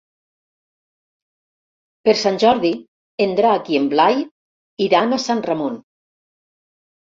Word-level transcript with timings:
Per 2.07 2.15
Sant 2.21 2.39
Jordi 2.43 2.71
en 3.27 3.35
Drac 3.41 3.69
i 3.75 3.79
en 3.81 3.85
Blai 3.93 4.19
iran 4.87 5.13
a 5.13 5.21
Sant 5.27 5.45
Ramon. 5.51 5.79